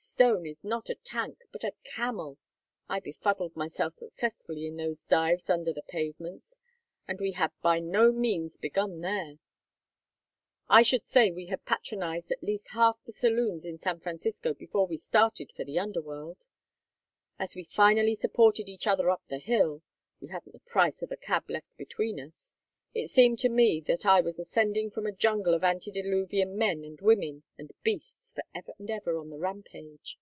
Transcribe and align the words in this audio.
Stone 0.00 0.46
is 0.46 0.62
not 0.62 0.88
a 0.88 0.94
tank, 0.94 1.42
but 1.50 1.64
a 1.64 1.72
camel. 1.82 2.38
I 2.88 2.98
befuddled 3.00 3.56
myself 3.56 3.92
successfully 3.94 4.64
in 4.64 4.76
those 4.76 5.02
dives 5.04 5.50
under 5.50 5.72
the 5.72 5.82
pavements 5.82 6.60
and 7.08 7.20
we 7.20 7.32
had 7.32 7.50
by 7.62 7.80
no 7.80 8.12
means 8.12 8.56
begun 8.56 9.00
there: 9.00 9.38
I 10.68 10.82
should 10.82 11.04
say 11.04 11.30
we 11.32 11.46
had 11.46 11.64
patronized 11.64 12.30
at 12.30 12.44
least 12.44 12.70
half 12.70 13.02
the 13.04 13.12
saloons 13.12 13.64
in 13.64 13.78
San 13.78 13.98
Francisco 13.98 14.54
before 14.54 14.86
we 14.86 14.96
started 14.96 15.50
for 15.50 15.64
the 15.64 15.80
underworld. 15.80 16.44
As 17.36 17.56
we 17.56 17.64
finally 17.64 18.14
supported 18.14 18.68
each 18.68 18.86
other 18.86 19.10
up 19.10 19.22
the 19.28 19.38
hill 19.38 19.82
we 20.20 20.28
hadn't 20.28 20.52
the 20.52 20.60
price 20.60 21.02
of 21.02 21.10
a 21.10 21.16
cab 21.16 21.50
left 21.50 21.76
between 21.76 22.20
us 22.20 22.54
it 22.94 23.08
seemed 23.10 23.38
to 23.38 23.50
me 23.50 23.80
that 23.86 24.06
I 24.06 24.22
was 24.22 24.38
ascending 24.38 24.90
from 24.90 25.06
a 25.06 25.12
jungle 25.12 25.52
of 25.54 25.62
antediluvian 25.62 26.56
men 26.56 26.82
and 26.82 26.98
women 27.00 27.44
and 27.58 27.70
beasts 27.82 28.32
for 28.32 28.42
ever 28.54 28.72
and 28.78 28.90
ever 28.90 29.16
on 29.18 29.28
the 29.28 29.38
rampage. 29.38 30.18